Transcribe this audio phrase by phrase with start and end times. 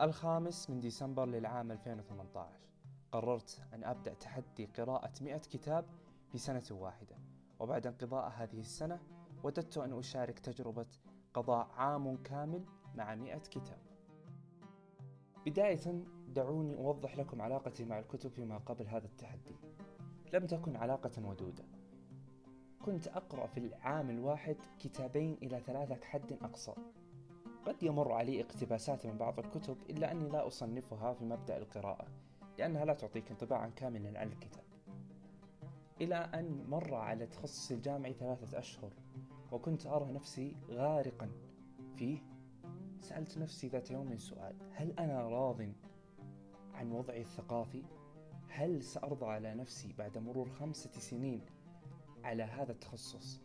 [0.00, 2.58] الخامس من ديسمبر للعام 2018
[3.12, 5.84] قررت أن أبدأ تحدي قراءة 100 كتاب
[6.32, 7.16] في سنة واحدة.
[7.58, 9.00] وبعد انقضاء هذه السنة
[9.42, 10.86] وددت أن أشارك تجربة
[11.34, 13.78] قضاء عام كامل مع 100 كتاب.
[15.46, 19.56] بداية دعوني أوضح لكم علاقتي مع الكتب فيما قبل هذا التحدي.
[20.32, 21.64] لم تكن علاقة ودودة.
[22.82, 26.74] كنت أقرأ في العام الواحد كتابين إلى ثلاثة حد أقصى.
[27.66, 32.06] قد يمر علي اقتباسات من بعض الكتب إلا أني لا أصنفها في مبدأ القراءة
[32.58, 34.64] لأنها لا تعطيك انطباعا كاملا عن الكتاب
[36.00, 38.92] إلى أن مر على تخصصي الجامعي ثلاثة أشهر
[39.52, 41.30] وكنت أرى نفسي غارقا
[41.96, 42.18] فيه
[43.00, 45.60] سألت نفسي ذات يوم سؤال هل أنا راض
[46.74, 47.82] عن وضعي الثقافي؟
[48.48, 51.40] هل سأرضى على نفسي بعد مرور خمسة سنين
[52.24, 53.40] على هذا التخصص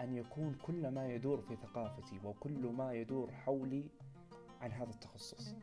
[0.00, 3.84] أن يكون كل ما يدور في ثقافتي وكل ما يدور حولي
[4.60, 5.54] عن هذا التخصص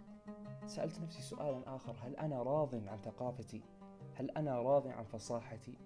[0.65, 3.61] سألت نفسي سؤالا آخر هل أنا راض عن ثقافتي؟
[4.13, 5.77] هل أنا راض عن فصاحتي؟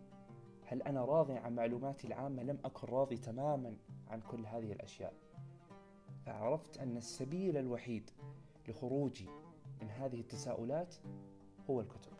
[0.66, 3.76] هل أنا راض عن معلوماتي العامة؟ لم أكن راضي تماما
[4.08, 5.14] عن كل هذه الأشياء
[6.26, 8.10] فعرفت أن السبيل الوحيد
[8.68, 9.30] لخروجي
[9.82, 10.96] من هذه التساؤلات
[11.70, 12.12] هو الكتب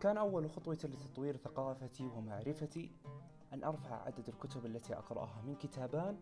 [0.00, 2.90] كان أول خطوة لتطوير ثقافتي ومعرفتي
[3.52, 6.18] أن أرفع عدد الكتب التي أقرأها من كتابان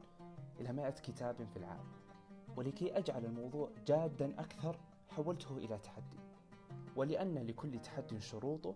[0.60, 1.84] إلى مائة كتاب في العام
[2.56, 6.18] ولكي أجعل الموضوع جادا أكثر حولته إلى تحدي.
[6.96, 8.74] ولأن لكل تحدي شروطه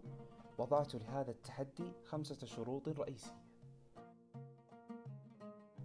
[0.58, 3.42] وضعت لهذا التحدي خمسة شروط رئيسية.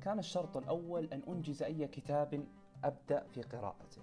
[0.02, 2.48] كان الشرط الأول أن أنجز أي كتاب
[2.84, 4.02] أبدأ في قراءته.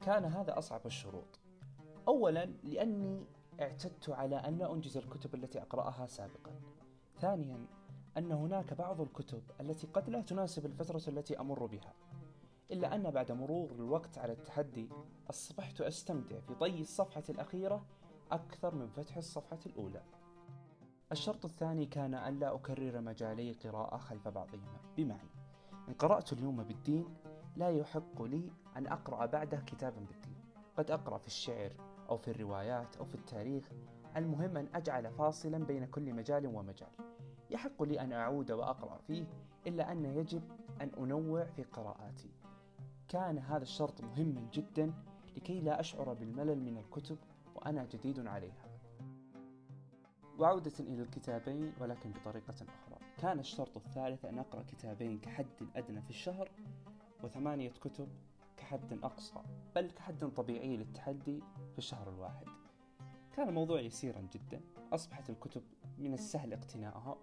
[0.00, 1.40] كان هذا أصعب الشروط.
[2.08, 3.26] أولا لأني
[3.60, 6.60] اعتدت على أن لا أنجز الكتب التي أقرأها سابقا.
[7.20, 7.66] ثانيا
[8.18, 11.94] أن هناك بعض الكتب التي قد لا تناسب الفترة التي أمر بها
[12.70, 14.88] إلا أن بعد مرور الوقت على التحدي
[15.30, 17.84] أصبحت أستمتع في طي الصفحة الأخيرة
[18.32, 20.02] أكثر من فتح الصفحة الأولى.
[21.12, 24.80] الشرط الثاني كان أن لا أكرر مجالي قراءة خلف بعضهما.
[24.96, 25.30] بمعنى
[25.88, 27.16] إن قرأت اليوم بالدين
[27.56, 30.40] لا يحق لي أن أقرأ بعده كتابا بالدين.
[30.76, 31.72] قد أقرأ في الشعر
[32.10, 33.68] أو في الروايات أو في التاريخ
[34.16, 36.88] المهم أن أجعل فاصلا بين كل مجال ومجال.
[37.50, 39.24] يحق لي أن أعود وأقرأ فيه
[39.66, 40.42] إلا أن يجب
[40.80, 42.30] أن أنوع في قراءاتي.
[43.08, 44.92] كان هذا الشرط مهما جدا
[45.36, 47.18] لكي لا أشعر بالملل من الكتب
[47.54, 48.64] وأنا جديد عليها.
[50.38, 52.98] وعودة إلى الكتابين ولكن بطريقة أخرى.
[53.18, 56.50] كان الشرط الثالث أن أقرأ كتابين كحد أدنى في الشهر
[57.22, 58.08] وثمانية كتب
[58.60, 59.42] كحد أقصى
[59.74, 62.46] بل كحد طبيعي للتحدي في الشهر الواحد.
[63.36, 64.60] كان الموضوع يسيرا جدا.
[64.92, 65.62] أصبحت الكتب
[65.98, 67.16] من السهل اقتناءها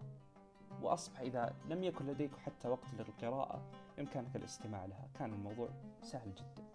[0.81, 3.61] وأصبح إذا لم يكن لديك حتى وقت للقراءة
[3.97, 5.09] بإمكانك الاستماع لها.
[5.13, 5.69] كان الموضوع
[6.01, 6.67] سهل جدا.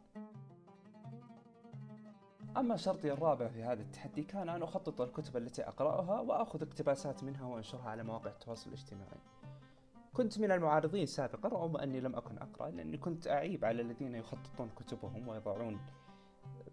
[2.57, 7.47] أما شرطي الرابع في هذا التحدي كان أن أخطط الكتب التي أقرأها وأخذ اقتباسات منها
[7.47, 9.21] وأنشرها على مواقع التواصل الاجتماعي.
[10.13, 14.71] كنت من المعارضين سابقا رغم أني لم أكن أقرأ لأني كنت أعيب على الذين يخططون
[14.77, 15.81] كتبهم ويضعون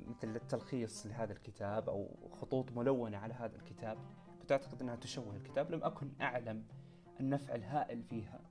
[0.08, 2.10] مثل التلخيص لهذا الكتاب أو
[2.42, 3.98] خطوط ملونة على هذا الكتاب.
[4.42, 5.72] كنت أعتقد أنها تشوه الكتاب.
[5.72, 6.64] لم أكن أعلم
[7.20, 8.42] النفع الهائل فيها.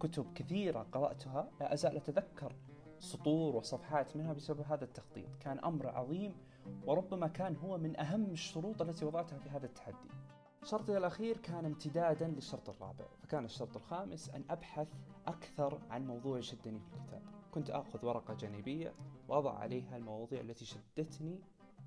[0.00, 2.54] كتب كثيرة قرأتها لا أزال أتذكر
[2.98, 5.36] سطور وصفحات منها بسبب هذا التخطيط.
[5.40, 6.34] كان أمر عظيم
[6.86, 10.08] وربما كان هو من أهم الشروط التي وضعتها في هذا التحدي.
[10.64, 14.88] شرطي الأخير كان امتدادا للشرط الرابع فكان الشرط الخامس أن أبحث
[15.26, 17.22] أكثر عن موضوع شدني في الكتاب.
[17.50, 18.94] كنت أخذ ورقة جانبية
[19.28, 21.40] وأضع عليها المواضيع التي شدتني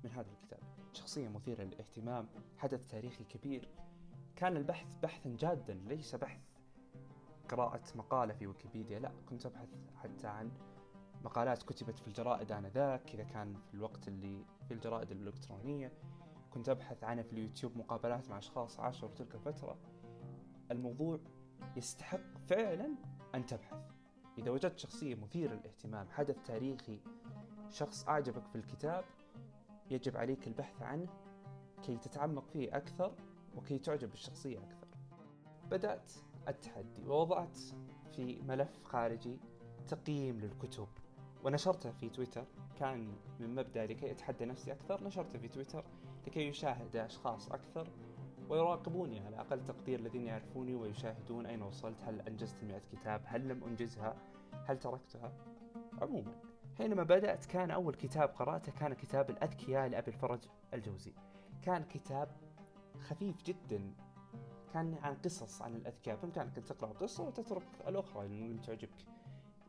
[0.04, 0.60] من هذا الكتاب.
[0.92, 3.68] شخصية مثيرة للاهتمام حدث تاريخي كبير.
[4.36, 6.40] كان البحث بحثا جادا ليس بحث
[7.48, 10.50] قراءة مقالة في ويكيبيديا لا كنت أبحث حتى عن
[11.24, 15.92] مقالات كتبت في الجرائد آنذاك إذا كان في الوقت اللي في الجرائد الإلكترونية.
[16.54, 19.76] كنت أبحث عنها في اليوتيوب مقابلات مع أشخاص عاشروا تلك الفترة.
[20.70, 21.18] الموضوع
[21.76, 22.94] يستحق فعلا
[23.34, 23.82] أن تبحث.
[24.38, 27.00] إذا وجدت شخصية مثيرة للاهتمام حدث تاريخي
[27.70, 29.04] شخص أعجبك في الكتاب
[29.90, 31.08] يجب عليك البحث عنه
[31.82, 33.14] كي تتعمق فيه أكثر
[33.56, 34.86] وكي تعجب بالشخصية أكثر.
[35.70, 36.12] بدأت
[36.48, 37.58] التحدي ووضعت
[38.12, 39.38] في ملف خارجي
[39.88, 40.88] تقييم للكتب.
[41.44, 42.44] ونشرتها في تويتر.
[42.78, 45.84] كان من مبدأ لكي أتحدى نفسي أكثر نشرتها في تويتر.
[46.26, 47.88] لكي يشاهد أشخاص أكثر
[48.48, 53.64] ويراقبوني على أقل تقدير الذين يعرفوني ويشاهدون أين وصلت هل أنجزت مئة كتاب هل لم
[53.64, 54.16] أنجزها
[54.66, 55.32] هل تركتها.
[56.02, 56.32] عموما
[56.78, 60.40] حينما بدأت كان أول كتاب قرأته كان كتاب الأذكياء لأبي الفرج
[60.74, 61.12] الجوزي.
[61.62, 62.28] كان كتاب
[63.00, 63.92] خفيف جدا
[64.74, 66.16] كان عن قصص عن الأذكياء.
[66.16, 69.06] بإمكانك أن تقرأ قصة وتترك الأخرى اللي لم تعجبك.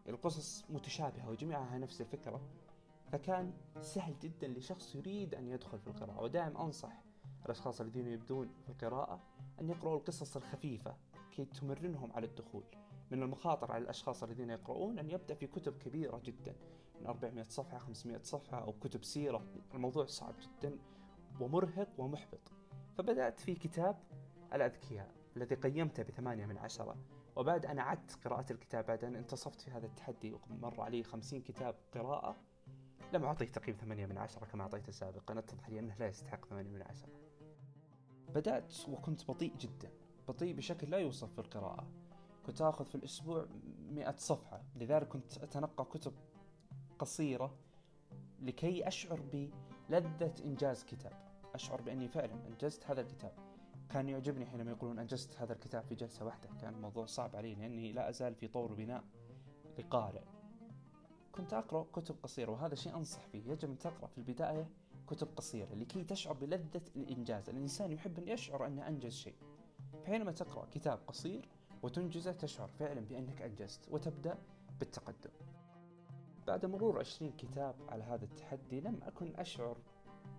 [0.09, 2.41] القصص متشابهة وجميعها نفس الفكرة.
[3.11, 7.03] فكان سهل جدا لشخص يريد أن يدخل في القراءة ودائما أنصح
[7.45, 9.23] الأشخاص الذين يبدون في القراءة
[9.61, 10.95] أن يقرأوا القصص الخفيفة
[11.31, 12.63] كي تمرنهم على الدخول.
[13.11, 16.55] من المخاطر على الأشخاص الذين يقرؤون أن يبدأ في كتب كبيرة جدا
[16.99, 19.45] من 400 صفحة 500 صفحة أو كتب سيرة.
[19.73, 20.77] الموضوع صعب جدا
[21.39, 22.51] ومرهق ومحبط.
[22.97, 23.97] فبدأت في كتاب
[24.53, 26.95] الأذكياء الذي قيمته بثمانية من عشرة.
[27.35, 31.75] وبعد أن أعدت قراءة الكتاب بعد أن انتصفت في هذا التحدي ومر علي خمسين كتاب
[31.93, 32.35] قراءة
[33.13, 35.39] لم أعطيه تقييم ثمانية من عشرة كما أعطيته سابقا.
[35.39, 37.09] أتضح لي أنه لا يستحق ثمانية من عشرة.
[38.29, 39.91] بدأت وكنت بطيء جدا.
[40.27, 41.87] بطيء بشكل لا يوصف في القراءة.
[42.45, 43.45] كنت آخذ في الأسبوع
[43.91, 44.61] مئة صفحة.
[44.75, 46.13] لذلك كنت أتنقى كتب
[46.99, 47.55] قصيرة
[48.41, 49.19] لكي أشعر
[49.89, 51.13] بلذة إنجاز كتاب.
[51.55, 53.33] أشعر بأني فعلا أنجزت هذا الكتاب.
[53.89, 56.49] كان يعجبني حينما يقولون أنجزت هذا الكتاب في جلسة واحدة.
[56.61, 59.03] كان الموضوع صعب علي لأني لا أزال في طور بناء
[59.79, 60.23] لقارئ.
[61.37, 63.51] كنت أقرأ كتب قصيرة وهذا شيء أنصح فيه.
[63.51, 64.69] يجب أن تقرأ في البداية
[65.07, 67.49] كتب قصيرة لكي تشعر بلذة الإنجاز.
[67.49, 69.35] الإنسان يحب أن يشعر أنه أنجز شيء.
[70.03, 71.49] فحينما تقرأ كتاب قصير
[71.83, 74.37] وتنجزه تشعر فعلا بأنك أنجزت وتبدأ
[74.79, 75.31] بالتقدم.
[76.47, 79.77] بعد مرور عشرين كتاب على هذا التحدي لم أكن أشعر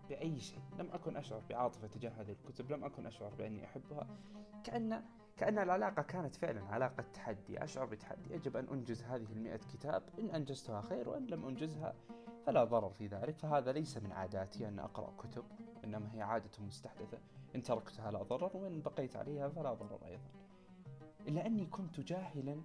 [0.08, 0.60] بأي شيء.
[0.78, 4.06] لم أكن أشعر بعاطفة تجاه هذه الكتب لم أكن أشعر بأني أحبها.
[4.64, 5.02] كأن
[5.36, 7.64] كأن العلاقة كانت فعلا علاقة تحدي.
[7.64, 8.34] أشعر بتحدي.
[8.34, 10.02] يجب أن أنجز هذه المئة كتاب.
[10.18, 11.94] إن أنجزتها خير وإن لم أنجزها
[12.46, 13.38] فلا ضرر في ذلك.
[13.38, 15.44] فهذا ليس من عاداتي أن أقرأ كتب
[15.84, 17.18] إنما هي عادة مستحدثة.
[17.54, 20.30] إن تركتها لا ضرر وإن بقيت عليها فلا ضرر أيضا.
[21.28, 22.60] إلا أني كنت جاهلا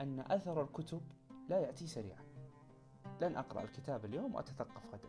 [0.00, 1.00] أن أثر الكتب
[1.48, 2.24] لا يأتي سريعا.
[3.20, 5.08] لن أقرأ الكتاب اليوم وأتثقف غدا.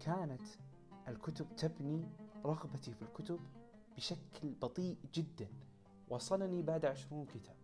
[0.00, 0.42] كانت
[1.08, 2.08] الكتب تبني
[2.44, 3.40] رغبتي في الكتب
[3.96, 5.48] بشكل بطيء جدا.
[6.10, 7.56] وصلني بعد عشرون كتاب.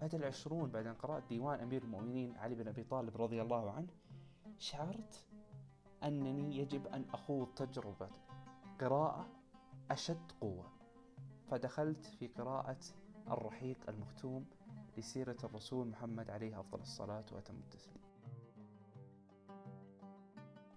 [0.00, 3.88] بعد العشرون بعد أن قرأت ديوان أمير المؤمنين علي بن أبي طالب رضي الله عنه
[4.58, 5.26] شعرت
[6.02, 8.10] أنني يجب أن أخوض تجربة
[8.80, 9.28] قراءة
[9.90, 10.72] أشد قوة.
[11.50, 12.80] فدخلت في قراءة
[13.30, 14.46] الرحيق المختوم
[14.98, 18.04] لسيرة الرسول محمد عليه أفضل الصلاة وأتم التسليم.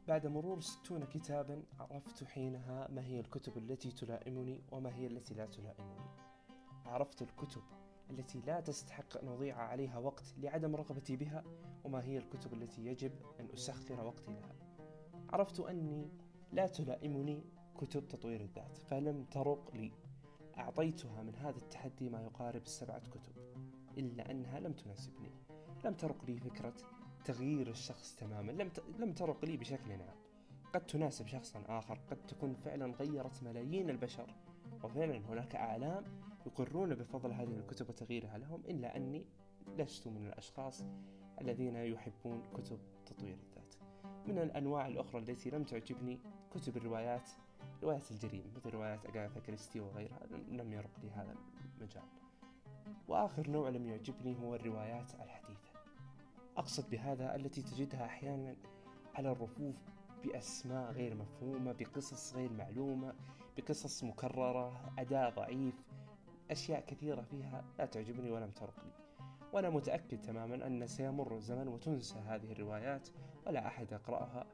[0.07, 5.45] بعد مرور ستون كتابا عرفت حينها ما هي الكتب التي تلائمني وما هي التي لا
[5.45, 6.05] تلائمني.
[6.87, 7.61] عرفت الكتب
[8.09, 11.43] التي لا تستحق أن أضيع عليها وقت لعدم رغبتي بها
[11.83, 14.55] وما هي الكتب التي يجب أن أسخر وقتي لها؟
[15.29, 16.09] عرفت أني
[16.51, 17.43] لا تلائمني
[17.77, 19.91] كتب تطوير الذات فلم ترق لي.
[20.57, 23.33] أعطيتها من هذا التحدي ما يقارب السبعة كتب
[23.97, 25.31] إلا أنها لم تناسبني.
[25.85, 26.73] لم ترق لي فكرة
[27.25, 30.15] تغيير الشخص تماما لم لم ترق لي بشكل عام.
[30.73, 34.35] قد تناسب شخصا آخر قد تكون فعلا غيرت ملايين البشر
[34.83, 36.03] وفعلا هناك أعلام
[36.47, 39.25] يقرون بفضل هذه الكتب وتغييرها لهم إلا أني
[39.77, 40.83] لست من الأشخاص
[41.41, 43.75] الذين يحبون كتب تطوير الذات.
[44.27, 46.19] من الأنواع الأخرى التي لم تعجبني
[46.51, 47.29] كتب الروايات
[47.83, 51.35] روايات الجريمة مثل روايات أغاثا كريستي وغيرها لم يرق لي هذا
[51.77, 52.03] المجال.
[53.07, 55.71] وآخر نوع لم يعجبني هو الروايات الحديثة.
[56.57, 58.55] أقصد بهذا التي تجدها أحيانا
[59.15, 59.75] على الرفوف
[60.23, 63.13] بأسماء غير مفهومة بقصص غير معلومة
[63.57, 65.75] بقصص مكررة أداء ضعيف
[66.51, 68.91] أشياء كثيرة فيها لا تعجبني ولم ترق لي
[69.53, 73.07] وأنا متأكد تماما أن سيمر الزمن وتنسى هذه الروايات
[73.47, 74.45] ولا أحد يقرأها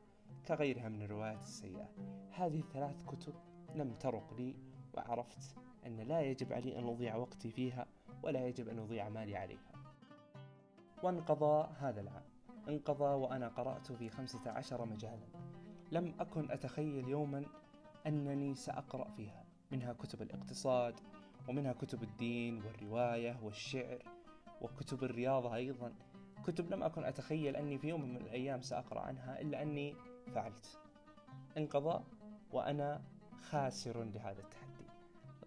[0.48, 1.90] كغيرها من الروايات السيئة.
[2.32, 3.34] هذه الثلاث كتب
[3.76, 4.56] لم ترق لي
[4.94, 7.86] وعرفت أن لا يجب علي أن أضيع وقتي فيها
[8.24, 9.72] ولا يجب أن أضيع مالي عليها.
[11.04, 12.24] وانقضى هذا العام.
[12.70, 15.28] انقضى وأنا قرأت في خمسة عشر مجالا.
[15.92, 17.46] لم أكن أتخيل يوما
[18.08, 19.46] أنني سأقرأ فيها.
[19.72, 21.00] منها كتب الاقتصاد
[21.48, 24.04] ومنها كتب الدين والرواية والشعر
[24.62, 25.94] وكتب الرياضة أيضا.
[26.46, 29.96] كتب لم أكن أتخيل أني في يوم من الأيام سأقرأ عنها إلا أني
[30.36, 30.80] فعلت
[31.58, 32.04] انقضى
[32.52, 33.02] وأنا
[33.42, 34.86] خاسر لهذا التحدي.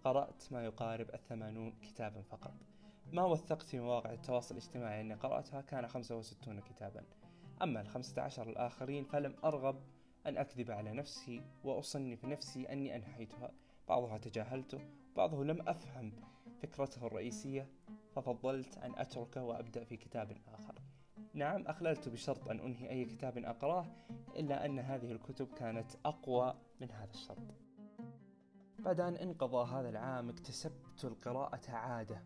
[0.03, 2.53] قرأت ما يقارب الثمانون كتابا فقط.
[3.13, 7.03] ما وثقت في مواقع التواصل الاجتماعي أني قرأتها كان 65 كتابا.
[7.61, 9.81] أما الخمسة عشر الآخرين فلم أرغب
[10.25, 13.51] أن أكذب على نفسي وأصنف نفسي أني أنحيتها.
[13.87, 14.79] بعضها تجاهلته
[15.15, 16.11] بعضه لم أفهم
[16.61, 17.67] فكرته الرئيسية
[18.11, 20.75] ففضلت أن أتركه وأبدأ في كتاب آخر.
[21.33, 23.85] نعم أخللت بشرط أن أنهي أي كتاب أقراه
[24.35, 27.55] إلا أن هذه الكتب كانت أقوى من هذا الشرط.
[28.79, 32.23] بعد أن انقضى هذا العام اكتسبت القراءة عادة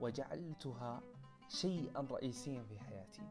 [0.00, 1.02] وجعلتها
[1.48, 3.22] شيئا رئيسيا في حياتي.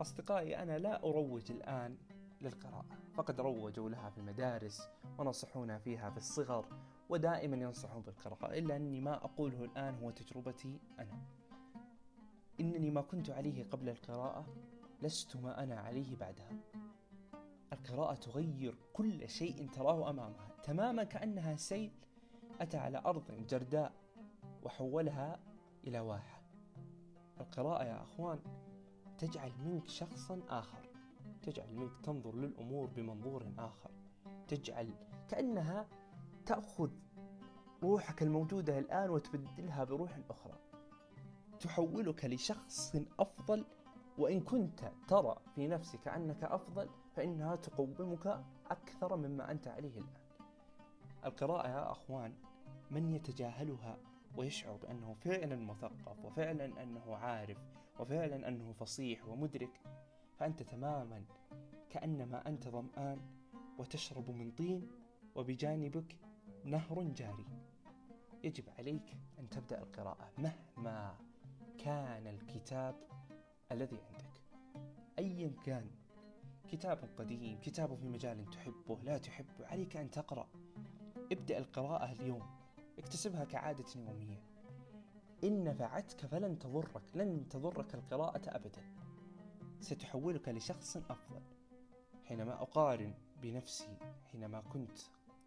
[0.00, 1.96] أصدقائي أنا لا أروج الآن
[2.40, 2.98] للقراءة.
[3.14, 4.88] فقد روجوا لها في المدارس
[5.18, 6.66] ونصحونا فيها في الصغر
[7.08, 8.58] ودائما ينصحون بالقراءة.
[8.58, 11.18] إلا أني ما أقوله الآن هو تجربتي أنا.
[12.60, 14.46] إنني ما كنت عليه قبل القراءة
[15.02, 16.52] لست ما أنا عليه بعدها.
[17.72, 20.48] القراءة تغير كل شيء تراه أمامها.
[20.64, 21.92] تماما كأنها سيل
[22.60, 23.92] أتى على أرض جرداء
[24.62, 25.40] وحولها
[25.86, 26.42] إلى واحة.
[27.40, 28.38] القراءة يا أخوان
[29.18, 30.95] تجعل منك شخصا آخر.
[31.46, 33.90] تجعل منك تنظر للأمور بمنظور آخر.
[34.48, 34.94] تجعل
[35.28, 35.88] كأنها
[36.46, 36.90] تأخذ
[37.82, 40.58] روحك الموجودة الآن وتبدلها بروح أخرى.
[41.60, 43.64] تحولك لشخص أفضل
[44.18, 50.14] وإن كنت ترى في نفسك أنك أفضل فإنها تقومك أكثر مما أنت عليه الآن.
[51.24, 52.34] القراءة يا أخوان
[52.90, 53.98] من يتجاهلها
[54.36, 57.58] ويشعر بأنه فعلا مثقف وفعلا أنه عارف
[58.00, 59.80] وفعلا أنه فصيح ومدرك
[60.36, 61.24] فأنت تماما
[61.90, 63.20] كأنما أنت ظمآن
[63.78, 64.88] وتشرب من طين
[65.34, 66.16] وبجانبك
[66.64, 67.46] نهر جاري.
[68.44, 71.16] يجب عليك أن تبدأ القراءة مهما
[71.78, 72.94] كان الكتاب
[73.72, 74.42] الذي عندك.
[75.18, 75.90] أيا كان
[76.72, 80.48] كتاب قديم كتاب في مجال تحبه لا تحبه عليك أن تقرأ.
[81.32, 82.42] ابدأ القراءة اليوم
[82.98, 84.42] اكتسبها كعادة يومية.
[85.44, 88.95] إن نفعتك فلن تضرك لن تضرك القراءة أبدا.
[89.86, 91.42] ستحولك لشخص أفضل.
[92.24, 93.96] حينما أقارن بنفسي
[94.32, 94.98] حينما كنت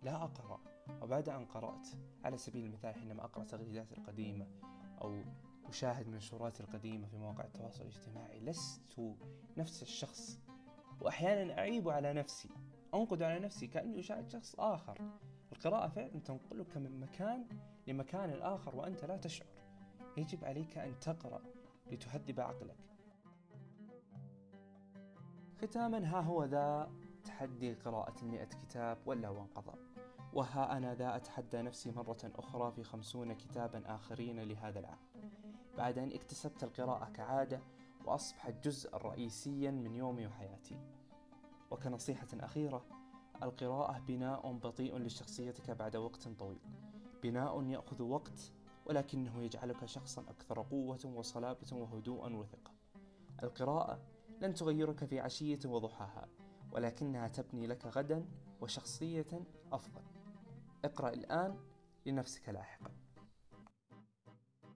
[0.04, 0.60] لا أقرأ
[1.02, 1.88] وبعد أن قرأت
[2.24, 4.48] على سبيل المثال حينما أقرأ تغريدات القديمة
[5.02, 5.22] أو
[5.66, 9.16] أشاهد منشورات القديمة في مواقع التواصل الاجتماعي لست
[9.58, 10.40] نفس الشخص.
[11.02, 12.50] وأحيانا أعيب على نفسي
[12.94, 14.98] أنقد على نفسي كأني أشاهد شخص آخر.
[15.52, 17.46] القراءة فعلا تنقلك من مكان
[17.88, 19.48] لمكان آخر وأنت لا تشعر.
[20.18, 21.42] يجب عليك أن تقرأ
[21.92, 22.89] لتهذب عقلك.
[25.62, 26.92] ختاما ها هو ذا
[27.24, 29.78] تحدي قراءة المئة كتاب ولا وانقضى.
[30.34, 34.98] وها أنا ذا أتحدى نفسي مرة أخرى في خمسون كتابا آخرين لهذا العام.
[35.78, 37.62] بعد أن اكتسبت القراءة كعادة
[38.06, 40.80] وأصبحت جزءا رئيسيا من يومي وحياتي.
[41.72, 42.86] وكنصيحة أخيرة
[43.44, 46.60] القراءة بناء بطيء لشخصيتك بعد وقت طويل.
[47.24, 48.52] بناء يأخذ وقت
[48.86, 52.72] ولكنه يجعلك شخصا أكثر قوة وصلابة وهدوءا وثقة.
[53.44, 54.00] القراءة
[54.42, 56.28] لن تغيرك في عشية وضحاها
[56.72, 58.26] ولكنها تبني لك غدا
[58.62, 59.28] وشخصية
[59.72, 60.02] أفضل.
[60.86, 61.58] اقرأ الآن
[62.06, 62.92] لنفسك لاحقا.